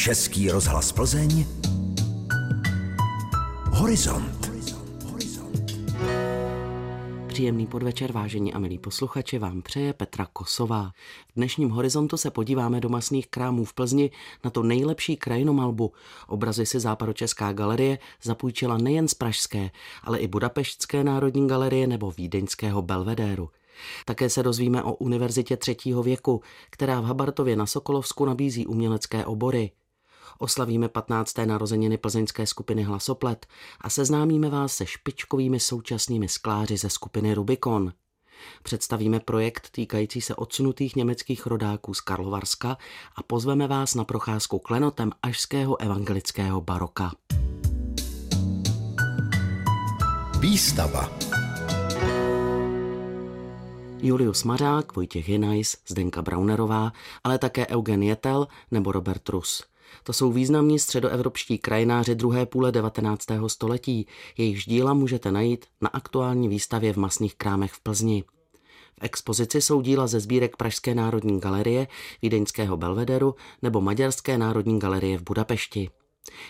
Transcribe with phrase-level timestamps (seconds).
[0.00, 1.46] Český rozhlas Plzeň
[3.72, 4.50] Horizont.
[7.26, 10.90] Příjemný podvečer, vážení a milí posluchači, vám přeje Petra Kosová.
[11.28, 14.10] V dnešním horizontu se podíváme do masných krámů v Plzni
[14.44, 15.92] na to nejlepší krajinomalbu.
[16.28, 19.70] Obrazy si Západočeská galerie zapůjčila nejen z Pražské,
[20.02, 23.50] ale i Budapeštské národní galerie nebo Vídeňského Belvedéru.
[24.04, 29.70] Také se dozvíme o univerzitě třetího věku, která v Habartově na Sokolovsku nabízí umělecké obory.
[30.38, 31.38] Oslavíme 15.
[31.38, 33.46] narozeniny plzeňské skupiny Hlasoplet
[33.80, 37.92] a seznámíme vás se špičkovými současnými skláři ze skupiny Rubikon.
[38.62, 42.76] Představíme projekt týkající se odsunutých německých rodáků z Karlovarska
[43.16, 47.12] a pozveme vás na procházku klenotem ažského evangelického baroka.
[50.40, 51.10] Výstava
[54.02, 56.92] Julius Mařák, Vojtěch Hinajs, Zdenka Braunerová,
[57.24, 59.69] ale také Eugen Jetel nebo Robert Rus.
[60.04, 63.26] To jsou významní středoevropští krajináři druhé půle 19.
[63.46, 64.06] století,
[64.38, 68.24] jejichž díla můžete najít na aktuální výstavě v masných krámech v Plzni.
[69.00, 71.88] V expozici jsou díla ze sbírek Pražské národní galerie,
[72.22, 75.90] Vídeňského Belvederu nebo Maďarské národní galerie v Budapešti.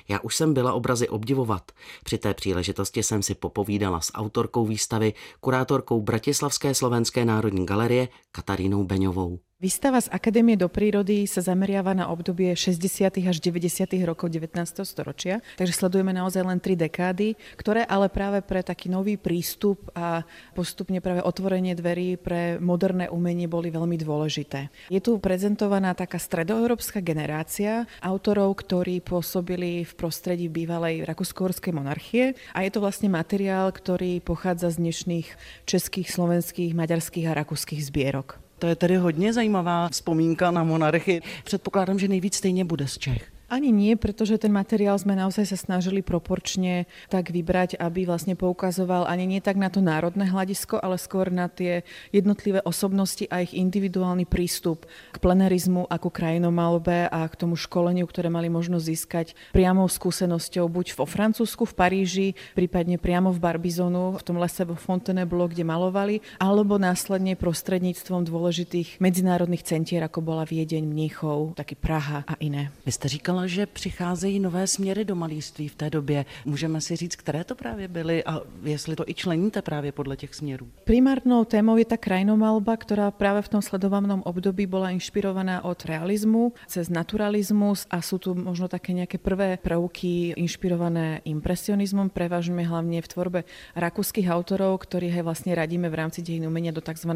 [0.08, 1.72] Já už jsem byla obrazy obdivovat.
[2.04, 8.84] Při té příležitosti jsem si popovídala s autorkou výstavy, kurátorkou Bratislavské slovenské národní galerie Katarínou
[8.84, 9.38] Beňovou.
[9.60, 13.20] Výstava z Akadémie do prírody sa zameriava na obdobie 60.
[13.28, 13.92] až 90.
[14.08, 14.56] rokov 19.
[14.88, 20.24] storočia, takže sledujeme naozaj len tri dekády, ktoré ale práve pre taký nový prístup a
[20.56, 24.72] postupne práve otvorenie dverí pre moderné umenie boli veľmi dôležité.
[24.88, 32.64] Je tu prezentovaná taká stredoeurópska generácia autorov, ktorí pôsobili v prostredí bývalej rakúsko monarchie a
[32.64, 35.28] je to vlastne materiál, ktorý pochádza z dnešných
[35.68, 38.39] českých, slovenských, maďarských a rakúskych zbierok.
[38.60, 41.22] To je tedy hodně zajímavá vzpomínka na monarchy.
[41.44, 43.39] Předpokládám, že nejvíc stejně bude z Čech.
[43.50, 49.10] Ani nie, pretože ten materiál sme naozaj sa snažili proporčne tak vybrať, aby vlastne poukazoval
[49.10, 51.82] ani nie tak na to národné hľadisko, ale skôr na tie
[52.14, 58.30] jednotlivé osobnosti a ich individuálny prístup k plenerizmu ako krajinomalbe a k tomu školeniu, ktoré
[58.30, 64.22] mali možnosť získať priamou skúsenosťou buď vo Francúzsku, v Paríži, prípadne priamo v Barbizonu, v
[64.22, 70.86] tom lese vo Fontainebleau, kde malovali, alebo následne prostredníctvom dôležitých medzinárodných centier, ako bola Viedeň,
[70.86, 72.70] Mníchov, taký Praha a iné.
[72.86, 76.24] Vy říkala, že přicházejí nové směry do malíství v té době.
[76.44, 80.34] Můžeme si říct, které to právě byly a jestli to i členíte právě podle těch
[80.34, 80.68] směrů?
[80.84, 86.52] Primárnou témou je ta krajinomalba, která právě v tom sledovanom období byla inšpirovaná od realizmu
[86.66, 93.08] cez naturalizmus a jsou tu možno také nějaké prvé prvky inšpirované impresionizmom, prevažme hlavně v
[93.08, 93.40] tvorbe
[93.76, 97.10] rakúskych autorov, ktorých aj vlastne radíme v rámci dejin umenia do tzv.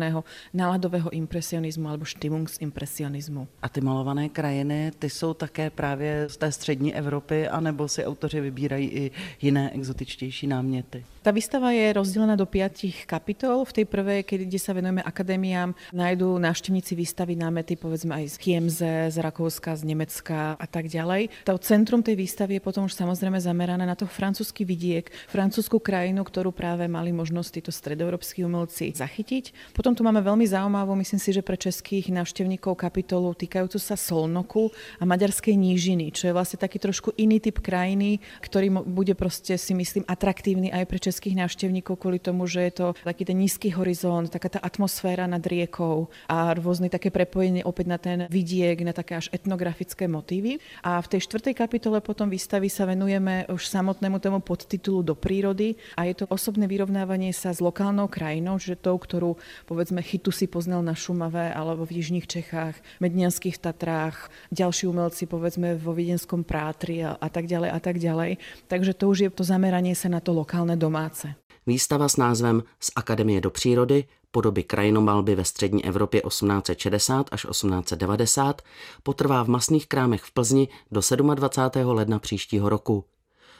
[0.54, 3.48] náladového impresionizmu alebo Stimmungsimpresionismu.
[3.62, 8.40] A ty malované krajiny, ty jsou také právě z té střední Evropy, anebo si autoři
[8.40, 9.10] vybírají i
[9.42, 11.04] jiné exotičtější náměty?
[11.24, 13.64] Ta výstava je rozdelená do piatich kapitol.
[13.64, 18.92] V tej prvej, kde sa venujeme akadémiám, nájdú návštevníci výstavy námety povedzme aj z Kiemze,
[19.08, 21.32] z Rakouska, z Nemecka a tak ďalej.
[21.48, 26.28] To centrum tej výstavy je potom už samozrejme zamerané na to francúzsky vidiek, francúzsku krajinu,
[26.28, 29.72] ktorú práve mali možnosť títo stredoeurópsky umelci zachytiť.
[29.72, 34.68] Potom tu máme veľmi zaujímavú, myslím si, že pre českých návštevníkov kapitolu týkajúcu sa Solnoku
[35.00, 39.72] a maďarskej nížiny, čo je vlastne taký trošku iný typ krajiny, ktorý bude proste si
[39.72, 44.26] myslím atraktívny aj pre českých návštevníkov kvôli tomu, že je to taký ten nízky horizont,
[44.26, 49.20] taká tá atmosféra nad riekou a rôzne také prepojenie opäť na ten vidiek, na také
[49.20, 50.58] až etnografické motívy.
[50.82, 55.76] A v tej štvrtej kapitole potom výstavy sa venujeme už samotnému tomu podtitulu do prírody
[55.94, 59.36] a je to osobné vyrovnávanie sa s lokálnou krajinou, že tou, ktorú
[59.68, 65.76] povedzme chytu si poznal na Šumave alebo v Jižních Čechách, Mednianských Tatrách, ďalší umelci povedzme
[65.76, 68.40] vo Viedenskom Prátri a, a tak ďalej a tak ďalej.
[68.66, 70.74] Takže to už je to zameranie sa na to lokálne
[71.04, 71.34] domáce.
[71.66, 78.62] Výstava s názvem Z Akademie do přírody podoby krajinomalby ve střední Evropě 1860 až 1890
[79.02, 81.00] potrvá v masných krámech v Plzni do
[81.34, 81.88] 27.
[81.88, 83.04] ledna příštího roku.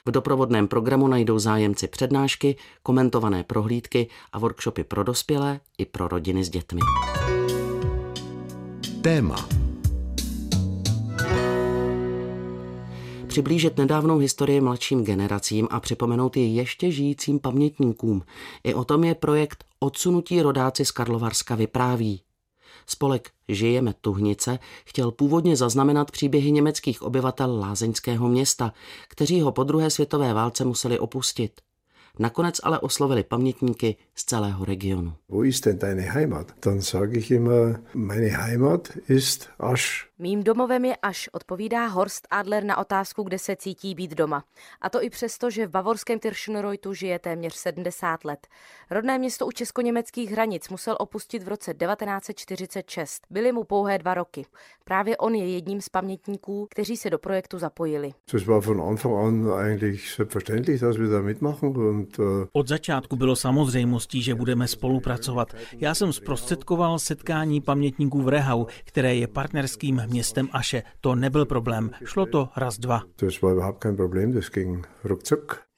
[0.06, 6.44] V doprovodném programu najdou zájemci přednášky, komentované prohlídky a workshopy pro dospělé i pro rodiny
[6.44, 6.80] s dětmi.
[9.02, 9.63] Téma
[13.34, 18.22] přiblížit nedávnou historii mladším generacím a připomenout ji ještě žijícím pamětníkům.
[18.64, 22.22] I o tom je projekt Odsunutí rodáci z Karlovarska vypráví.
[22.86, 28.72] Spolek Žijeme Tuhnice chtěl původně zaznamenat příběhy německých obyvatel lázeňského města,
[29.08, 31.52] kteří ho po druhé světové válce museli opustit.
[32.18, 35.12] Nakonec ale oslovili pamětníky z celého regionu.
[35.28, 36.52] Wo ist denn deine Heimat?
[36.62, 42.64] Dann sage ich immer, meine Heimat ist Asch Mým domovem je až, odpovídá Horst Adler
[42.64, 44.44] na otázku, kde se cítí být doma.
[44.80, 48.46] A to i přesto, že v bavorském Tirschenreutu žije téměř 70 let.
[48.90, 53.22] Rodné město u česko-německých hranic musel opustit v roce 1946.
[53.30, 54.46] Byly mu pouhé dva roky.
[54.84, 58.12] Právě on je jedním z pamětníků, kteří se do projektu zapojili.
[62.18, 65.54] Äh, Od začátku bylo samozřejmostí, že budeme spolupracovat.
[65.78, 70.82] Já jsem zprostředkoval setkání pamětníků v Rehau, které je partnerským městem Aše.
[71.00, 71.90] To nebyl problém.
[72.04, 73.02] Šlo to raz dva.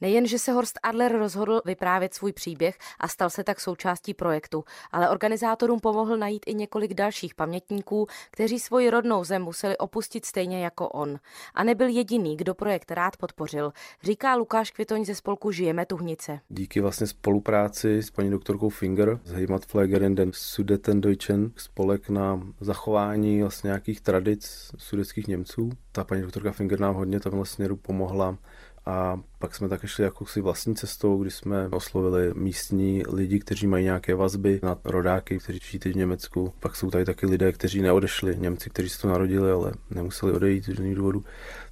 [0.01, 4.65] Nejen, že se Horst Adler rozhodl vyprávět svůj příběh a stal se tak součástí projektu,
[4.93, 10.65] ale organizátorům pomohl najít i několik dalších pamětníků, kteří svoji rodnou zem museli opustit stejně
[10.65, 11.19] jako on.
[11.55, 13.73] A nebyl jediný, kdo projekt rád podpořil,
[14.03, 16.41] říká Lukáš Kvitoň ze spolku Žijeme Tuhnice.
[16.49, 23.69] Díky vlastně spolupráci s paní doktorkou Finger z Heimatpflegerin den Sudetendeutschen spolek na zachování vlastně
[23.69, 25.71] nějakých tradic sudeckých Němců.
[25.93, 28.39] Ta paní doktorka Finger nám hodně tomhle směru pomohla
[28.87, 33.85] a pak jsme také šli jakousi vlastní cestou, kdy jsme oslovili místní lidi, kteří mají
[33.85, 36.53] nějaké vazby na rodáky, kteří žijí v Německu.
[36.61, 40.65] Pak jsou tady taky lidé, kteří neodešli, Němci, kteří se to narodili, ale nemuseli odejít
[40.65, 41.25] z jiných důvodů.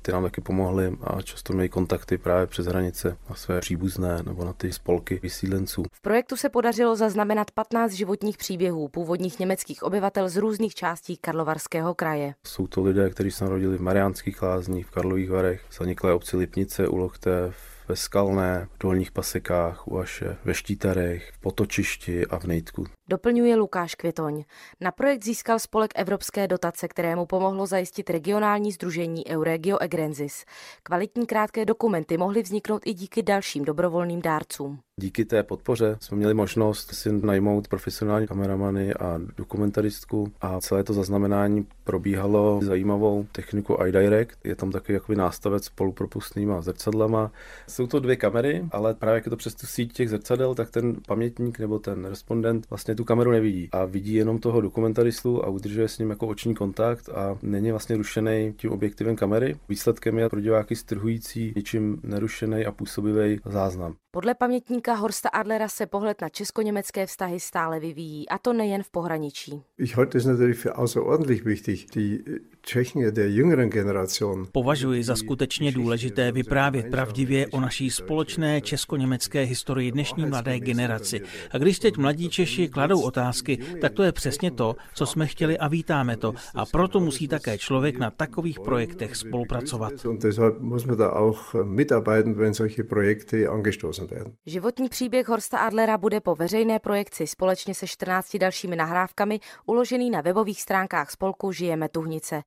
[0.02, 4.44] Ty nám taky pomohli a často měli kontakty právě přes hranice na své příbuzné nebo
[4.44, 5.82] na ty spolky vysídlenců.
[5.92, 11.94] V projektu se podařilo zaznamenat 15 životních příběhů původních německých obyvatel z různých částí Karlovarského
[11.94, 12.34] kraje.
[12.46, 16.88] Jsou to lidé, kteří se narodili v Mariánských lázních, v Karlových Varech, zaniklé obci Lipnice,
[16.88, 17.52] Ulochte,
[17.88, 22.86] ve Skalné, v Dolních Pasekách, u Aše, ve Štítarech, v Potočišti a v Nejtku.
[23.08, 24.44] Doplňuje Lukáš Květoň.
[24.80, 30.44] Na projekt získal spolek evropské dotace, kterému pomohlo zajistit regionální združení Euregio Egrensis.
[30.82, 34.78] Kvalitní krátké dokumenty mohly vzniknout i díky dalším dobrovolným dárcům.
[35.00, 40.92] Díky té podpoře jsme měli možnost si najmout profesionální kameramany a dokumentaristku a celé to
[40.92, 44.38] zaznamenání probíhalo zajímavou techniku iDirect.
[44.44, 47.30] Je tam taky jakoby nástavec s polupropustnýma zrcadlama.
[47.68, 50.70] Jsou to dvě kamery, ale právě jak je to přes tu síť těch zrcadel, tak
[50.70, 55.48] ten pamětník nebo ten respondent vlastně tu kameru nevidí a vidí jenom toho dokumentaristu a
[55.48, 59.56] udržuje s ním jako oční kontakt a není vlastně rušený tím objektivem kamery.
[59.68, 63.94] Výsledkem je pro diváky strhující, ničím nerušený a působivý záznam.
[64.14, 68.90] Podle pamětníka Horsta Adlera se pohled na česko-německé vztahy stále vyvíjí, a to nejen v
[68.90, 69.62] pohraničí.
[69.78, 72.18] Ich halte es natürlich für außerordentlich wichtig, die
[72.62, 74.46] Tschechen der jüngeren Generation.
[74.52, 81.20] Považuji za skutečně důležité vyprávět pravdivě o naší společné česko-německé historii dnešní mladé generaci.
[81.50, 85.58] A když teď mladí Češi kladou otázky, tak to je přesně to, co jsme chtěli
[85.58, 86.34] a vítáme to.
[86.54, 90.04] A proto musí také člověk na takových projektech spolupracovat.
[90.04, 94.03] Und deshalb muss man da auch mitarbeiten, wenn solche Projekte angestoßen.
[94.46, 100.20] Životní příběh Horsta Adlera bude po veřejné projekci společně se 14 dalšími nahrávkami uložený na
[100.20, 102.42] webových stránkách spolku Žijeme Tuhnice.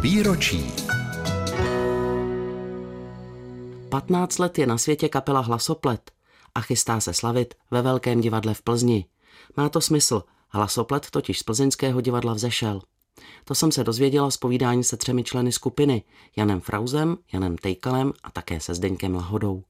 [0.00, 0.72] Výročí
[3.88, 6.10] 15 let je na světě kapela Hlasoplet
[6.54, 9.06] a chystá se slavit ve Velkém divadle v Plzni.
[9.56, 12.80] Má to smysl, Hlasoplet totiž z plzeňského divadla vzešel.
[13.44, 16.02] To jsem se dozvěděla z povídání se třemi členy skupiny,
[16.36, 19.62] Janem Frauzem, Janem Tejkalem a také se Zdeňkem Lahodou.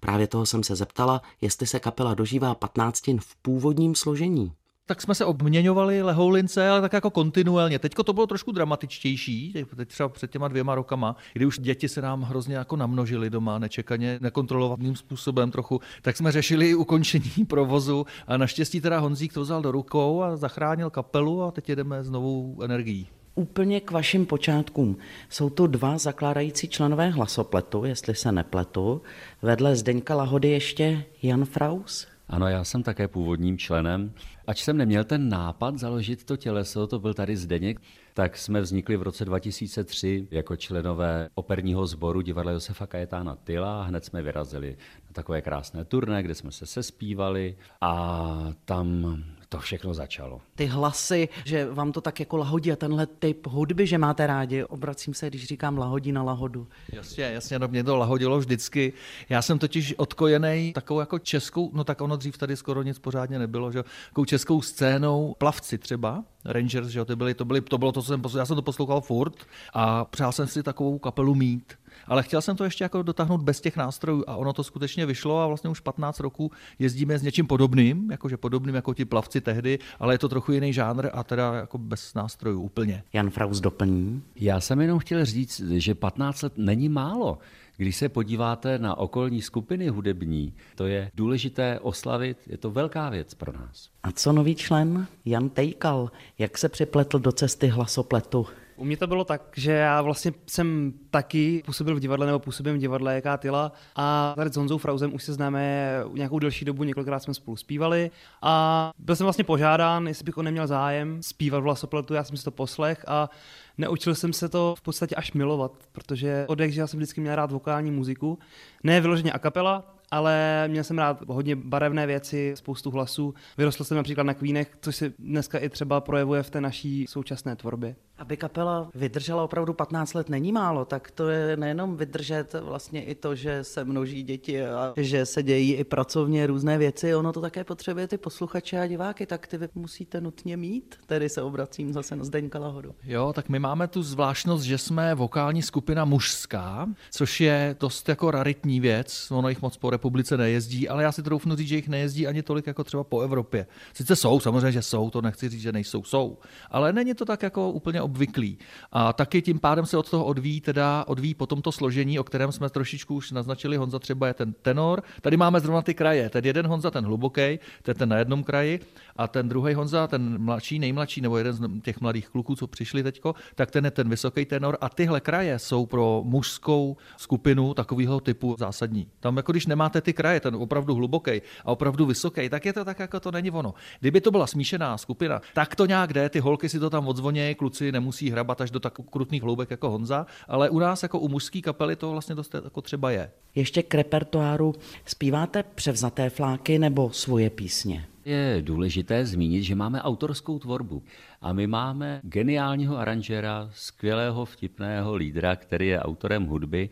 [0.00, 4.52] Právě toho jsem se zeptala, jestli se kapela dožívá patnáctin v původním složení
[4.86, 7.78] tak jsme se obměňovali lehoulince, ale tak jako kontinuálně.
[7.78, 12.02] Teďko to bylo trošku dramatičtější, teď třeba před těma dvěma rokama, kdy už děti se
[12.02, 18.36] nám hrozně jako namnožili doma nečekaně, nekontrolovaným způsobem trochu, tak jsme řešili ukončení provozu a
[18.36, 22.62] naštěstí teda Honzík to vzal do rukou a zachránil kapelu a teď jedeme s novou
[22.62, 24.96] energií úplně k vašim počátkům.
[25.28, 29.02] Jsou tu dva zakládající členové hlasopletu, jestli se nepletu.
[29.42, 32.06] Vedle Zdeňka Lahody ještě Jan Fraus.
[32.28, 34.12] Ano, já jsem také původním členem.
[34.46, 37.80] Ač jsem neměl ten nápad založit to těleso, to byl tady Zdeněk,
[38.14, 44.04] tak jsme vznikli v roce 2003 jako členové operního sboru divadla Josefa Kajetána Tyla hned
[44.04, 49.16] jsme vyrazili na takové krásné turné, kde jsme se sespívali a tam
[49.56, 50.40] to všechno začalo.
[50.54, 54.64] Ty hlasy, že vám to tak jako lahodí a tenhle typ hudby, že máte rádi,
[54.64, 56.68] obracím se, když říkám lahodí na lahodu.
[56.92, 58.92] Jasně, jasně, no mě to lahodilo vždycky.
[59.28, 63.38] Já jsem totiž odkojený takovou jako českou, no tak ono dřív tady skoro nic pořádně
[63.38, 67.92] nebylo, že takovou českou scénou, plavci třeba, Rangers, že to, byly, to, byly, to bylo
[67.92, 71.34] to, co jsem poslouchal, já jsem to poslouchal furt a přál jsem si takovou kapelu
[71.34, 71.72] mít
[72.06, 75.40] ale chtěl jsem to ještě jako dotáhnout bez těch nástrojů a ono to skutečně vyšlo
[75.40, 79.78] a vlastně už 15 roků jezdíme s něčím podobným, jakože podobným jako ti plavci tehdy,
[79.98, 83.02] ale je to trochu jiný žánr a teda jako bez nástrojů úplně.
[83.12, 84.22] Jan Fraus doplní.
[84.36, 87.38] Já jsem jenom chtěl říct, že 15 let není málo
[87.76, 93.34] Když se podíváte na okolní skupiny hudební, to je důležité oslavit, je to velká věc
[93.34, 93.88] pro nás.
[94.02, 96.10] A co nový člen Jan Tejkal?
[96.38, 98.46] Jak se připletl do cesty hlasopletu?
[98.76, 102.74] U mě to bylo tak, že já vlastně jsem taky působil v divadle nebo působím
[102.74, 106.84] v divadle Jaká Tyla a tady s Honzou Frauzem už se známe nějakou delší dobu,
[106.84, 108.10] několikrát jsme spolu zpívali
[108.42, 112.36] a byl jsem vlastně požádán, jestli bych o neměl zájem zpívat v hlasopletu, já jsem
[112.36, 113.30] si to poslech a
[113.78, 117.50] Neučil jsem se to v podstatě až milovat, protože od jak jsem vždycky měl rád
[117.50, 118.38] vokální muziku.
[118.84, 123.34] Ne vyloženě a kapela, ale měl jsem rád hodně barevné věci, spoustu hlasů.
[123.58, 127.56] Vyrostl jsem například na Queenech, což se dneska i třeba projevuje v té naší současné
[127.56, 127.96] tvorbě.
[128.18, 133.14] Aby kapela vydržela opravdu 15 let není málo, tak to je nejenom vydržet vlastně i
[133.14, 137.40] to, že se množí děti a že se dějí i pracovně různé věci, ono to
[137.40, 140.94] také potřebuje ty posluchače a diváky, tak ty vy musíte nutně mít.
[141.06, 142.94] Tedy se obracím zase na Zdeňka Lahodu.
[143.04, 148.30] Jo, tak my máme tu zvláštnost, že jsme vokální skupina mužská, což je dost jako
[148.30, 151.88] raritní věc, ono jich moc po republice nejezdí, ale já si troufnu říct, že jich
[151.88, 153.66] nejezdí ani tolik jako třeba po Evropě.
[153.94, 156.38] Sice jsou, samozřejmě, že jsou, to nechci říct, že nejsou, jsou,
[156.70, 158.58] ale není to tak jako úplně obvyklý.
[158.92, 162.52] A taky tím pádem se od toho odvíjí, teda odvíjí potom to složení, o kterém
[162.52, 163.76] jsme trošičku už naznačili.
[163.76, 165.02] Honza třeba je ten tenor.
[165.20, 166.30] Tady máme zrovna ty kraje.
[166.30, 168.80] Ten jeden Honza, ten hluboký, to je ten na jednom kraji,
[169.16, 173.02] a ten druhý Honza, ten mladší, nejmladší, nebo jeden z těch mladých kluků, co přišli
[173.02, 174.78] teďko, tak ten je ten vysoký tenor.
[174.80, 179.08] A tyhle kraje jsou pro mužskou skupinu takového typu zásadní.
[179.20, 182.84] Tam jako když nemáte ty kraje, ten opravdu hluboký a opravdu vysoký, tak je to
[182.84, 183.74] tak, jako to není ono.
[184.00, 187.54] Kdyby to byla smíšená skupina, tak to nějak jde, ty holky si to tam odzvonějí,
[187.54, 191.28] kluci nemusí hrabat až do tak krutných hloubek jako Honza, ale u nás jako u
[191.28, 193.30] mužské kapely to vlastně dost jako třeba je.
[193.54, 194.74] Ještě k repertoáru
[195.04, 198.06] zpíváte převzaté fláky nebo svoje písně?
[198.24, 201.02] Je důležité zmínit, že máme autorskou tvorbu
[201.40, 206.90] a my máme geniálního aranžera, skvělého vtipného lídra, který je autorem hudby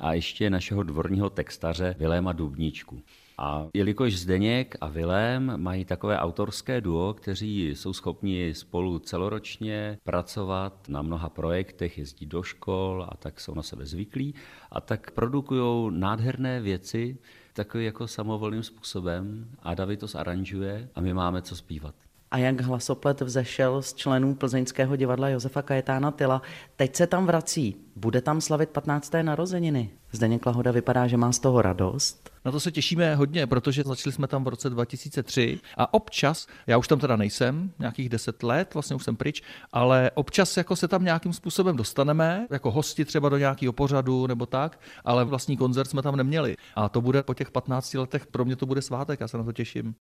[0.00, 3.02] a ještě našeho dvorního textaře Viléma Dubníčku.
[3.38, 10.88] A jelikož Zdeněk a Vilém mají takové autorské duo, kteří jsou schopni spolu celoročně pracovat
[10.88, 14.34] na mnoha projektech, jezdí do škol a tak jsou na sebe zvyklí
[14.70, 17.18] a tak produkují nádherné věci
[17.52, 21.94] takový jako samovolným způsobem a David to zaranžuje a my máme co zpívat
[22.30, 26.42] a jak hlasoplet vzešel z členů plzeňského divadla Josefa Kajetána Tyla.
[26.76, 27.76] Teď se tam vrací.
[27.96, 29.12] Bude tam slavit 15.
[29.22, 29.90] narozeniny.
[30.12, 32.30] Zdeněk Lahoda vypadá, že má z toho radost.
[32.44, 36.78] Na to se těšíme hodně, protože začali jsme tam v roce 2003 a občas, já
[36.78, 39.42] už tam teda nejsem, nějakých 10 let, vlastně už jsem pryč,
[39.72, 44.46] ale občas jako se tam nějakým způsobem dostaneme, jako hosti třeba do nějakého pořadu nebo
[44.46, 46.56] tak, ale vlastní koncert jsme tam neměli.
[46.74, 49.44] A to bude po těch 15 letech, pro mě to bude svátek, já se na
[49.44, 49.94] to těším.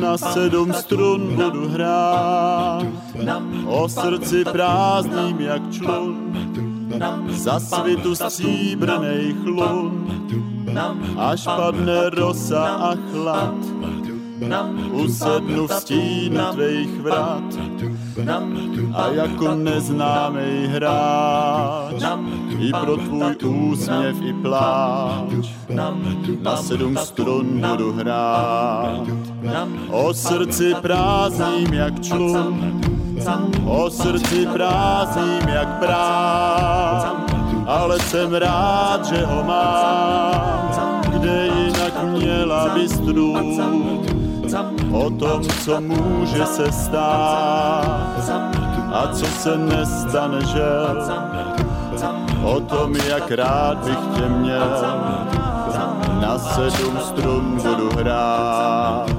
[0.00, 2.86] Na sedm strun budu hrát,
[3.66, 6.16] o srdci prázdným jak člun,
[7.28, 10.06] za svitu stříbrnej chlun,
[11.18, 13.54] až padne rosa a chlad.
[14.92, 17.48] Usednu v stínu tvých vrat
[18.94, 22.02] a jako neznámej hráč
[22.58, 25.48] i pro tvůj úsměv i pláč.
[26.42, 29.00] na sedm strun budu hrát.
[29.90, 32.80] O srdci prázdným jak člun.
[33.64, 37.26] O srdci prázdným jak brát
[37.66, 44.05] ale jsem rád, že ho mám, kde jinak měla by strůd
[44.92, 47.86] o tom, co může se stát
[48.92, 50.62] a co se nestane, že
[52.44, 54.70] o tom, jak rád bych tě měl,
[56.20, 59.10] na sedm strun budu hrát.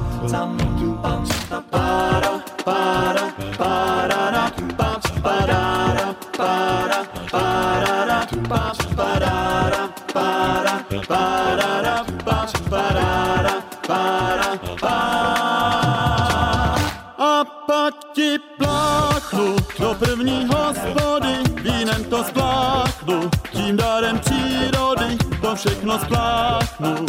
[26.06, 27.06] Spláchnu.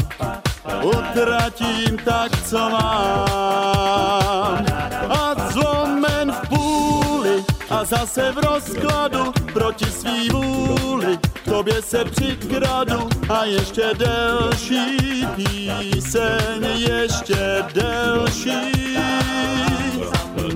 [0.82, 4.64] Utratím tak, co mám
[5.10, 13.44] a zlomen v půli a zase v rozkladu proti svý vůli tobě se přikradu a
[13.44, 18.98] ještě delší píseň, ještě delší.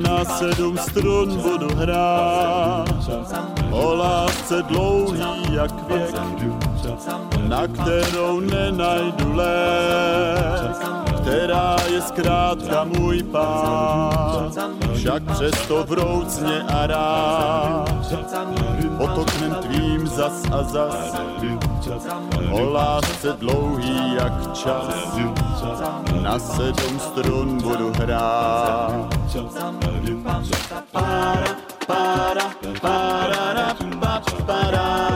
[0.09, 2.89] Na sedm strun budu hrát,
[3.71, 6.15] o lásce dlouhý jak věk,
[7.53, 10.77] na kterou nenajdu lék,
[11.21, 14.53] která je zkrátka můj pán,
[14.95, 17.85] však přesto vroucně a rád.
[18.99, 21.15] Pod oknem tvým zas a zas,
[22.53, 25.17] o lásce dlouhý jak čas,
[26.23, 28.93] na sedm strun budu hrát.
[30.93, 31.57] Para,
[31.87, 32.45] para,
[32.81, 35.12] para, para, para, para, para,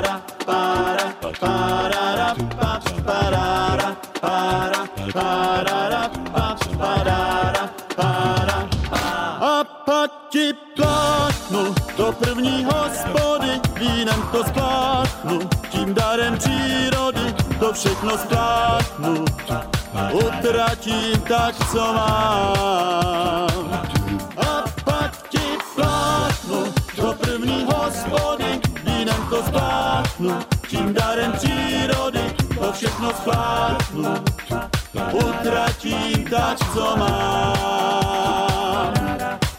[9.40, 15.38] a pak ti pláchnu do první hospody, vínem to spláchnu,
[15.71, 19.25] tím darem přírody, to všechno spláchnu,
[20.12, 23.66] utratím tak, co mám.
[32.76, 34.14] Všechno spláchnu,
[35.12, 37.56] utratím tak, co mám.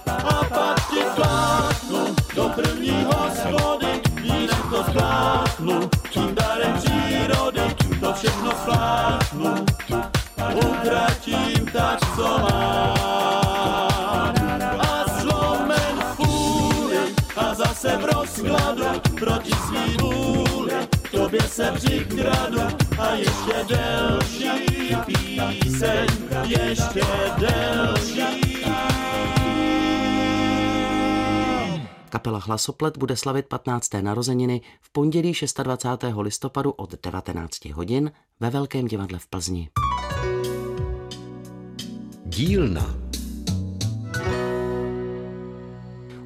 [0.05, 8.51] A pak ti pláchnu do první hospody, vínem to spláchnu, tím darem přírody, to všechno
[8.51, 9.65] spláchnu,
[10.69, 14.33] utratím tak, co mám.
[14.79, 18.85] A zlomen v a zase v rozkladu
[19.19, 20.86] proti svý vůli,
[21.27, 22.59] tobě se přikradu
[22.99, 24.49] a ještě delší
[25.05, 26.07] píseň,
[26.43, 27.01] ještě
[27.39, 28.63] delší.
[32.09, 33.93] Kapela Hlasoplet bude slavit 15.
[34.01, 36.17] narozeniny v pondělí 26.
[36.17, 39.69] listopadu od 19 hodin ve Velkém divadle v Plzni.
[42.25, 43.06] Dílna.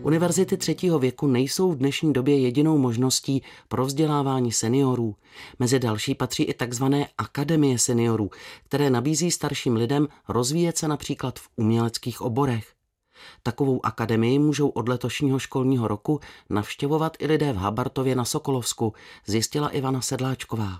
[0.04, 5.16] Univerzity třetího věku nejsou v dnešní době jedinou možností pro vzdělávání seniorů.
[5.60, 8.30] Mezi další patří i takzvané akademie seniorů,
[8.66, 12.74] které nabízí starším lidem rozvíjet se například v uměleckých oborech.
[13.44, 18.94] Takovou akademii můžou od letošního školního roku navštěvovat i lidé v Habartově na Sokolovsku,
[19.26, 20.80] zjistila Ivana Sedláčková.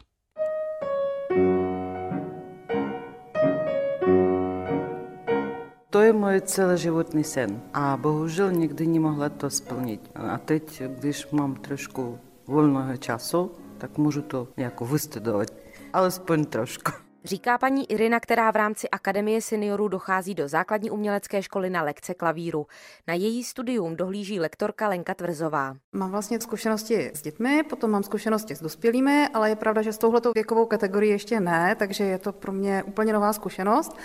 [5.92, 10.12] To je můj celoživotní sen a bohužel nikdy nemohla to splnit.
[10.16, 15.48] A teď, když mám trošku volného času, tak můžu to jako vystudovat.
[15.94, 16.92] Alespoň trošku.
[17.24, 22.14] Říká paní Irina, která v rámci Akademie seniorů dochází do základní umělecké školy na lekce
[22.14, 22.68] klavíru.
[23.08, 25.76] Na její studium dohlíží lektorka Lenka Tvrzová.
[25.94, 29.98] Mám vlastně zkušenosti s dětmi, potom mám zkušenosti s dospělými, ale je pravda, že s
[29.98, 33.98] touhletou věkovou kategorií ještě ne, takže je to pro mě úplně nová zkušenost.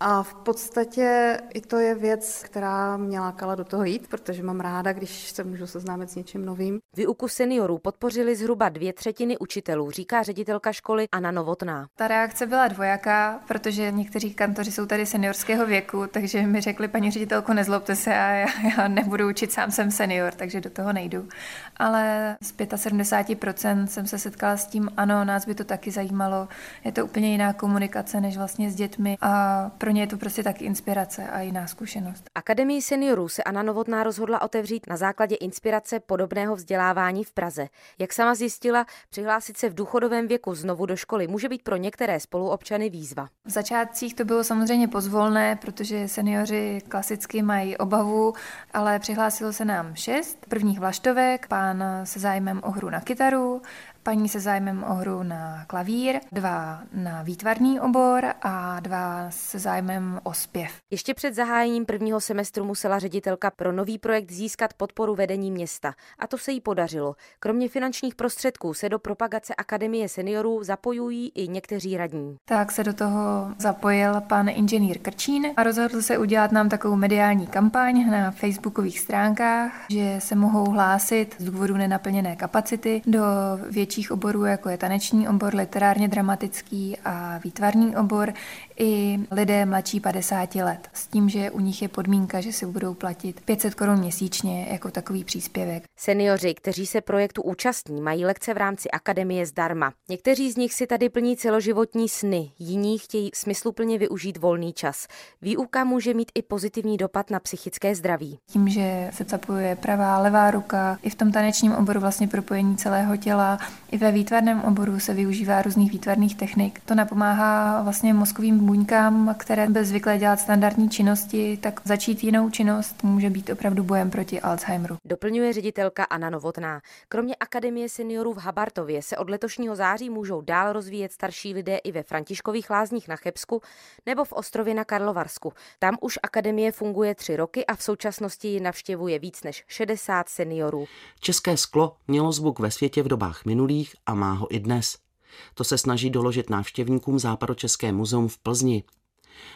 [0.00, 4.60] A v podstatě i to je věc, která mě lákala do toho jít, protože mám
[4.60, 6.78] ráda, když se můžu seznámit s něčím novým.
[6.96, 11.86] Výuku seniorů podpořili zhruba dvě třetiny učitelů, říká ředitelka školy Anna Novotná.
[11.96, 17.10] Ta reakce byla dvojaká, protože někteří kantoři jsou tady seniorského věku, takže mi řekli, paní
[17.10, 21.28] ředitelko, nezlobte se, a já, já nebudu učit, sám jsem senior, takže do toho nejdu.
[21.76, 26.48] Ale z 75% jsem se setkala s tím, ano, nás by to taky zajímalo,
[26.84, 30.42] je to úplně jiná komunikace než vlastně s dětmi a pro ně je to prostě
[30.42, 32.30] taky inspirace a jiná zkušenost.
[32.34, 37.68] Akademii seniorů se Anna Novotná rozhodla otevřít na základě inspirace podobného vzdělávání v Praze.
[37.98, 42.20] Jak sama zjistila, přihlásit se v důchodovém věku znovu do školy může být pro některé
[42.20, 43.28] spoluobčany výzva.
[43.44, 48.34] V začátcích to bylo samozřejmě pozvolné, protože seniori klasicky mají obavu,
[48.72, 53.62] ale přihlásilo se nám šest prvních vlaštovek, pán se zájmem o hru na kytaru,
[54.06, 60.20] paní se zájmem o hru na klavír, dva na výtvarný obor a dva se zájmem
[60.22, 60.70] o zpěv.
[60.90, 65.94] Ještě před zahájením prvního semestru musela ředitelka pro nový projekt získat podporu vedení města.
[66.18, 67.16] A to se jí podařilo.
[67.40, 72.36] Kromě finančních prostředků se do propagace Akademie seniorů zapojují i někteří radní.
[72.44, 77.46] Tak se do toho zapojil pan inženýr Krčín a rozhodl se udělat nám takovou mediální
[77.46, 83.22] kampaň na facebookových stránkách, že se mohou hlásit z důvodu nenaplněné kapacity do
[83.70, 88.32] větší větších oborů, jako je taneční obor, literárně dramatický a výtvarný obor,
[88.78, 90.88] i lidé mladší 50 let.
[90.92, 94.90] S tím, že u nich je podmínka, že si budou platit 500 korun měsíčně jako
[94.90, 95.84] takový příspěvek.
[95.96, 99.92] Seniori, kteří se projektu účastní, mají lekce v rámci akademie zdarma.
[100.08, 105.06] Někteří z nich si tady plní celoživotní sny, jiní chtějí smysluplně využít volný čas.
[105.42, 108.38] Výuka může mít i pozitivní dopad na psychické zdraví.
[108.46, 113.16] Tím, že se zapojuje pravá, levá ruka, i v tom tanečním oboru vlastně propojení celého
[113.16, 113.58] těla,
[113.90, 116.80] i ve výtvarném oboru se využívá různých výtvarných technik.
[116.84, 123.02] To napomáhá vlastně mozkovým buňkám, které by zvykle dělat standardní činnosti, tak začít jinou činnost
[123.02, 124.96] může být opravdu bojem proti Alzheimeru.
[125.04, 126.80] Doplňuje ředitelka Anna Novotná.
[127.08, 131.92] Kromě Akademie seniorů v Habartově se od letošního září můžou dál rozvíjet starší lidé i
[131.92, 133.60] ve Františkových lázních na Chebsku
[134.06, 135.52] nebo v Ostrově na Karlovarsku.
[135.78, 140.84] Tam už akademie funguje tři roky a v současnosti ji navštěvuje víc než 60 seniorů.
[141.20, 145.05] České sklo mělo zvuk ve světě v dobách minulých a má ho i dnes.
[145.54, 148.84] To se snaží doložit návštěvníkům Západočeské muzeum v Plzni.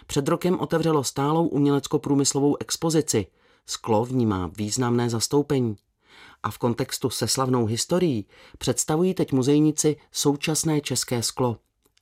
[0.07, 3.27] Před rokem otevřelo stálou umělecko-průmyslovou expozici.
[3.67, 5.77] Sklo v ní má významné zastoupení.
[6.43, 8.27] A v kontextu se slavnou historií
[8.59, 11.57] představují teď muzejníci současné české sklo.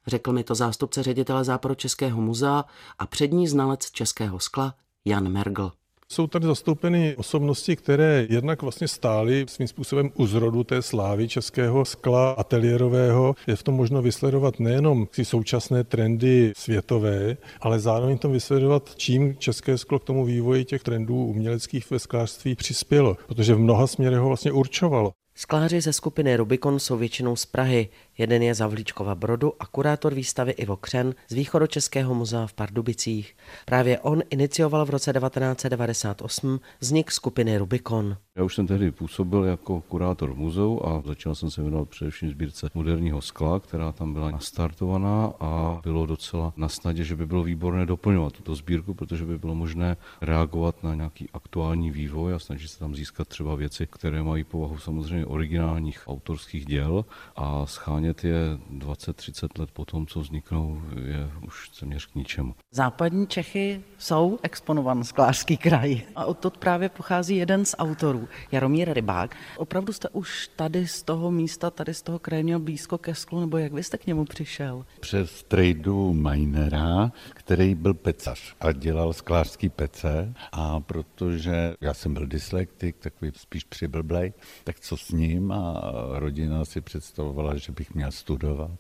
[0.07, 2.64] Řekl mi to zástupce ředitele Západočeského muzea
[2.99, 5.73] a přední znalec českého skla Jan Mergl.
[6.12, 11.85] Jsou tady zastoupeny osobnosti, které jednak vlastně stály svým způsobem u zrodu té slávy českého
[11.85, 13.35] skla ateliérového.
[13.47, 19.37] Je v tom možno vysledovat nejenom si současné trendy světové, ale zároveň tom vysledovat, čím
[19.37, 24.18] české sklo k tomu vývoji těch trendů uměleckých ve sklářství přispělo, protože v mnoha směrech
[24.18, 25.12] ho vlastně určovalo.
[25.35, 27.88] Skláři ze skupiny Rubikon jsou většinou z Prahy.
[28.18, 33.37] Jeden je Zavlíčkova Brodu a kurátor výstavy Ivo Křen z Východočeského muzea v Pardubicích.
[33.64, 38.16] Právě on inicioval v roce 1998 vznik skupiny Rubikon.
[38.37, 42.68] Já už jsem tehdy působil jako kurátor muzeu a začal jsem se věnovat především sbírce
[42.74, 47.87] moderního skla, která tam byla nastartovaná a bylo docela na snadě, že by bylo výborné
[47.87, 52.78] doplňovat tuto sbírku, protože by bylo možné reagovat na nějaký aktuální vývoj a snažit se
[52.78, 57.04] tam získat třeba věci, které mají povahu samozřejmě originálních autorských děl
[57.37, 62.55] a schánět je 20-30 let po tom, co vzniknou, je už téměř k ničemu.
[62.71, 69.37] Západní Čechy jsou exponovaný sklářský kraj a odtud právě pochází jeden z autorů, Jaromír Rybák.
[69.57, 73.40] Opravdu jste už tady z toho místa, tady z toho kraje měl blízko ke sklu,
[73.40, 74.85] nebo jak vy jste k němu přišel?
[75.01, 82.27] Přes trejdu Minera, který byl pecař a dělal sklářský pece a protože já jsem byl
[82.27, 84.33] dyslektik, takový spíš přiblblej,
[84.64, 88.71] tak co s ním a rodina si představovala, že bych měl studovat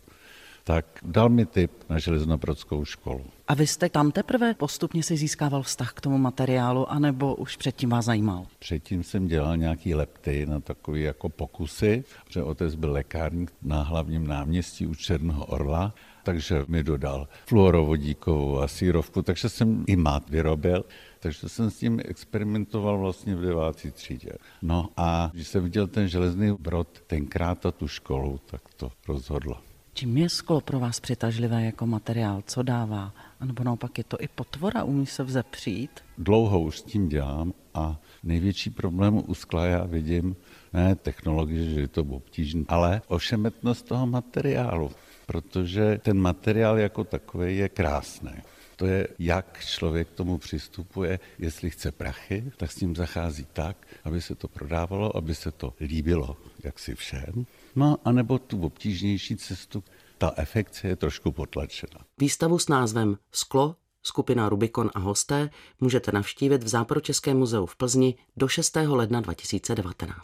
[0.68, 3.24] tak dal mi tip na železnoprodskou školu.
[3.48, 7.90] A vy jste tam teprve postupně si získával vztah k tomu materiálu, anebo už předtím
[7.90, 8.46] vás zajímal?
[8.58, 14.26] Předtím jsem dělal nějaký lepty na takové jako pokusy, protože otec byl lékárník na hlavním
[14.26, 20.84] náměstí u Černého orla, takže mi dodal fluorovodíkovou a sírovku, takže jsem i mat vyrobil.
[21.20, 24.32] Takže jsem s tím experimentoval vlastně v devátý třídě.
[24.62, 29.67] No a když jsem viděl ten železný brod tenkrát a tu školu, tak to rozhodlo.
[29.98, 32.42] Čím je sklo pro vás přitažlivé jako materiál?
[32.46, 33.12] Co dává?
[33.40, 35.90] A nebo naopak je to i potvora, umí se vzepřít?
[36.18, 40.36] Dlouho už s tím dělám a největší problém u skla já vidím,
[40.72, 44.90] ne technologie, že je to obtížné, ale ošemetnost toho materiálu,
[45.26, 48.32] protože ten materiál jako takový je krásný.
[48.78, 53.76] To je, jak člověk k tomu přistupuje, jestli chce prachy, tak s tím zachází tak,
[54.04, 57.46] aby se to prodávalo, aby se to líbilo, jak si všem.
[57.76, 59.84] No, anebo tu obtížnější cestu,
[60.18, 62.00] ta efekce je trošku potlačena.
[62.18, 68.14] Výstavu s názvem Sklo, skupina Rubikon a hosté můžete navštívit v Západočeském muzeu v Plzni
[68.36, 68.76] do 6.
[68.76, 70.14] ledna 2019.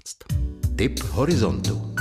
[0.76, 1.94] Tip horizontu.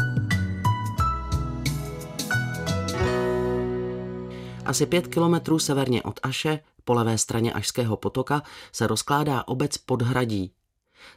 [4.65, 10.51] Asi pět kilometrů severně od Aše, po levé straně Ašského potoka, se rozkládá obec Podhradí.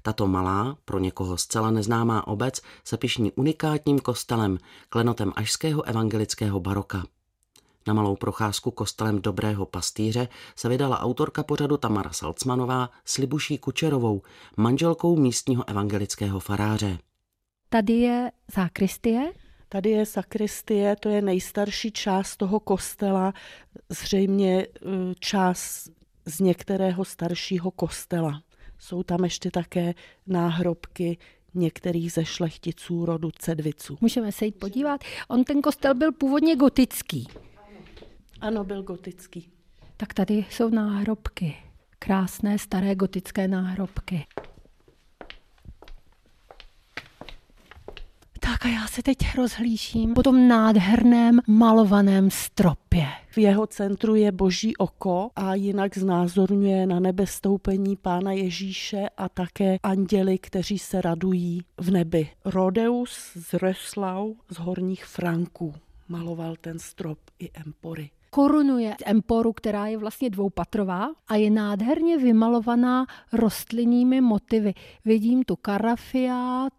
[0.02, 7.04] Tato malá, pro někoho zcela neznámá obec se pišní unikátním kostelem, klenotem Ašského evangelického baroka.
[7.86, 14.22] Na malou procházku kostelem Dobrého pastýře se vydala autorka pořadu Tamara Salcmanová s Libuší Kučerovou,
[14.56, 16.98] manželkou místního evangelického faráře.
[17.68, 19.32] Tady je zákristie,
[19.68, 23.32] Tady je sakristie, to je nejstarší část toho kostela,
[23.88, 25.90] zřejmě eh, část
[26.26, 28.42] z některého staršího kostela.
[28.78, 29.94] Jsou tam ještě také
[30.26, 31.18] náhrobky
[31.54, 33.98] některých ze šlechticů rodu Cedviců.
[34.00, 35.00] Můžeme se jít podívat.
[35.28, 37.28] On ten kostel byl původně gotický.
[38.40, 39.48] Ano, byl gotický.
[39.96, 41.56] Tak tady jsou náhrobky.
[41.98, 44.26] Krásné staré gotické náhrobky.
[48.56, 53.06] Tak a já se teď rozhlížím po tom nádherném malovaném stropě.
[53.30, 59.28] V jeho centru je boží oko a jinak znázorňuje na nebe stoupení pána Ježíše a
[59.28, 62.28] také anděli, kteří se radují v nebi.
[62.44, 65.74] Rodeus z Reslau z Horních Franků
[66.08, 73.06] maloval ten strop i empory korunuje emporu, která je vlastně dvoupatrová a je nádherně vymalovaná
[73.32, 74.74] rostlinnými motivy.
[75.04, 76.72] Vidím tu karafiát,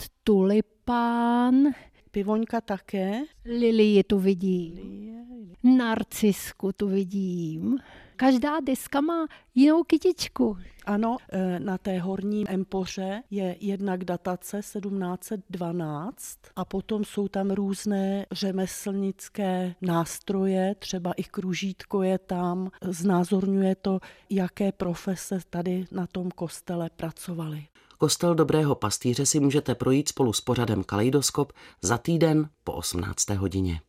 [0.88, 1.74] tulipán,
[2.12, 3.22] Pivoňka také.
[3.46, 5.56] Lilii tu vidím.
[5.64, 7.78] Narcisku tu vidím.
[8.16, 10.58] Každá deska má jinou kytičku.
[10.86, 18.26] Ano, e, na té horní empoře je jednak datace 1712 a potom jsou tam různé
[18.32, 26.90] řemeslnické nástroje, třeba i kružítko je tam, znázorňuje to, jaké profese tady na tom kostele
[26.96, 27.68] pracovaly.
[27.98, 33.30] Kostel Dobrého pastýře si můžete projít spolu s pořadem Kaleidoskop za týden po 18.
[33.30, 33.82] hodině.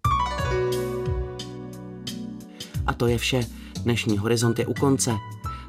[2.86, 3.46] A to je vše.
[3.82, 5.16] Dnešní horizont je u konce.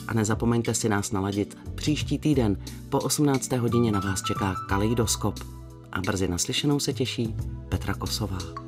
[0.08, 1.58] A nezapomeňte si nás naladit.
[1.74, 2.56] Příští týden
[2.88, 3.52] po 18.
[3.52, 5.34] hodině na vás čeká Kaleidoskop.
[5.92, 7.34] A brzy naslyšenou se těší
[7.68, 8.65] Petra Kosová.